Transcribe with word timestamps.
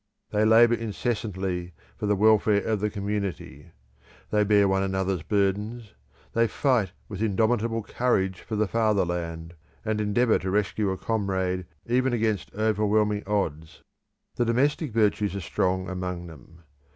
They 0.31 0.45
labour 0.45 0.73
incessantly 0.73 1.73
for 1.95 2.07
the 2.07 2.15
welfare 2.15 2.63
of 2.63 2.79
the 2.79 2.89
community; 2.89 3.69
they 4.31 4.43
bear 4.43 4.67
one 4.67 4.81
another's 4.81 5.21
burdens; 5.21 5.93
they 6.33 6.47
fight 6.47 6.91
with 7.07 7.21
indomitable 7.21 7.83
courage 7.83 8.41
for 8.41 8.55
the 8.55 8.65
fatherland, 8.67 9.53
and 9.85 10.01
endeavour 10.01 10.39
to 10.39 10.49
rescue 10.49 10.89
a 10.89 10.97
comrade 10.97 11.67
even 11.85 12.13
against 12.13 12.51
overwhelming 12.55 13.21
odds. 13.27 13.83
The 14.37 14.45
domestic 14.45 14.91
virtues 14.91 15.35
are 15.35 15.39
strong 15.39 15.87
among 15.87 16.25
them. 16.25 16.63